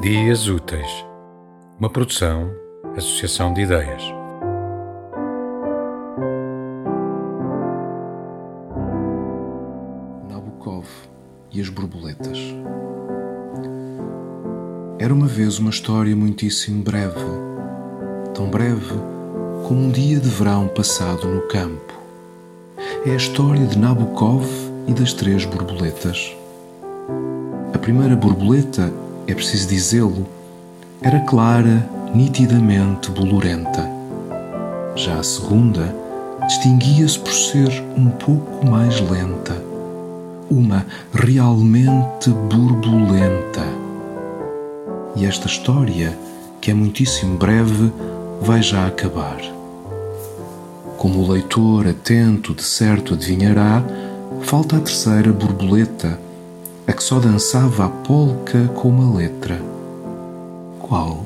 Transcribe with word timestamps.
Dias 0.00 0.48
Úteis, 0.48 1.04
uma 1.78 1.90
produção, 1.90 2.50
associação 2.96 3.52
de 3.52 3.60
ideias. 3.60 4.02
Nabokov 10.26 10.86
e 11.52 11.60
as 11.60 11.68
borboletas. 11.68 12.38
Era 14.98 15.12
uma 15.12 15.26
vez 15.26 15.58
uma 15.58 15.68
história 15.68 16.16
muitíssimo 16.16 16.82
breve, 16.82 17.20
tão 18.32 18.48
breve 18.48 18.94
como 19.68 19.84
um 19.84 19.90
dia 19.90 20.18
de 20.18 20.30
verão 20.30 20.66
passado 20.68 21.28
no 21.28 21.42
campo. 21.42 21.92
É 23.04 23.10
a 23.10 23.16
história 23.16 23.66
de 23.66 23.78
Nabokov 23.78 24.46
e 24.88 24.94
das 24.94 25.12
três 25.12 25.44
borboletas. 25.44 26.34
A 27.74 27.78
primeira 27.78 28.16
borboleta 28.16 28.90
é 29.26 29.34
preciso 29.34 29.68
dizê-lo, 29.68 30.26
era 31.00 31.20
clara, 31.20 31.88
nitidamente 32.14 33.10
bolorenta. 33.10 33.88
Já 34.96 35.18
a 35.18 35.22
segunda 35.22 35.94
distinguia-se 36.46 37.18
por 37.18 37.32
ser 37.32 37.82
um 37.96 38.10
pouco 38.10 38.66
mais 38.66 39.00
lenta, 39.00 39.62
uma 40.50 40.84
realmente 41.12 42.30
borbulenta. 42.30 43.64
E 45.16 45.24
esta 45.24 45.46
história, 45.46 46.18
que 46.60 46.70
é 46.70 46.74
muitíssimo 46.74 47.36
breve, 47.36 47.92
vai 48.40 48.62
já 48.62 48.86
acabar. 48.86 49.38
Como 50.96 51.20
o 51.20 51.32
leitor 51.32 51.86
atento 51.86 52.54
de 52.54 52.62
certo 52.62 53.14
adivinhará, 53.14 53.82
falta 54.42 54.76
a 54.76 54.80
terceira 54.80 55.32
borboleta 55.32 56.18
a 56.90 56.92
que 56.92 57.04
só 57.04 57.20
dançava 57.20 57.86
a 57.86 57.88
polca 57.88 58.68
com 58.74 58.88
uma 58.88 59.16
letra. 59.16 59.62
Qual? 60.80 61.24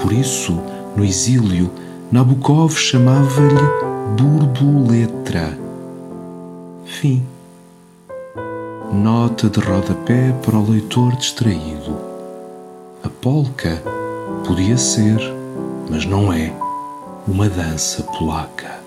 Por 0.00 0.12
isso, 0.12 0.56
no 0.96 1.04
exílio, 1.04 1.68
Nabokov 2.12 2.76
chamava-lhe 2.76 3.60
Borboletra. 4.16 5.58
Fim. 6.84 7.26
Nota 8.92 9.48
de 9.48 9.58
rodapé 9.58 10.32
para 10.44 10.56
o 10.56 10.70
leitor 10.70 11.16
distraído. 11.16 11.96
A 13.02 13.08
polca 13.08 13.82
podia 14.46 14.78
ser, 14.78 15.18
mas 15.90 16.06
não 16.06 16.32
é, 16.32 16.52
uma 17.26 17.48
dança 17.48 18.04
polaca. 18.04 18.78